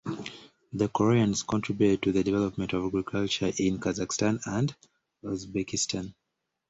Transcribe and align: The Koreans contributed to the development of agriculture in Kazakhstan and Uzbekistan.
The 0.73 0.87
Koreans 0.89 1.43
contributed 1.43 2.01
to 2.01 2.11
the 2.11 2.23
development 2.23 2.73
of 2.73 2.83
agriculture 2.85 3.51
in 3.59 3.77
Kazakhstan 3.77 4.39
and 4.47 4.75
Uzbekistan. 5.23 6.15